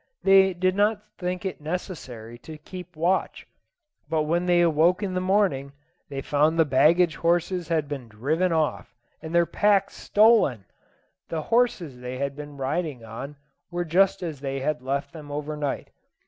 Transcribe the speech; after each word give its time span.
They 0.23 0.55
did 0.55 0.73
not 0.75 1.05
think 1.19 1.45
it 1.45 1.61
necessary 1.61 2.39
to 2.39 2.57
keep 2.57 2.95
watch, 2.95 3.45
but 4.09 4.23
when 4.23 4.47
they 4.47 4.61
awoke 4.61 5.03
in 5.03 5.13
the 5.13 5.21
morning 5.21 5.73
they 6.09 6.21
found 6.23 6.57
the 6.57 6.65
baggage 6.65 7.17
horses 7.17 7.67
had 7.67 7.87
been 7.87 8.07
driven 8.07 8.51
off, 8.51 8.95
and 9.21 9.35
their 9.35 9.45
packs 9.45 9.93
stolen. 9.93 10.65
The 11.29 11.43
horses 11.43 11.99
they 11.99 12.17
had 12.17 12.35
been 12.35 12.57
riding 12.57 13.05
on 13.05 13.35
were 13.69 13.85
just 13.85 14.23
as 14.23 14.39
they 14.39 14.59
had 14.59 14.81
left 14.81 15.13
them 15.13 15.31
over 15.31 15.55
night. 15.55 15.91